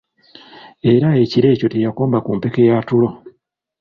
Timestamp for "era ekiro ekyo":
0.93-1.67